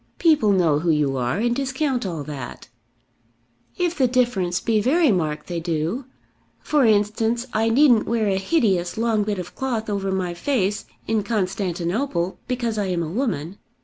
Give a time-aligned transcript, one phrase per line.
[0.17, 2.69] "People know who you are, and discount all that."
[3.77, 6.05] "If the difference be very marked they do.
[6.59, 11.21] For instance, I needn't wear a hideous long bit of cloth over my face in
[11.21, 13.59] Constantinople because I am a woman.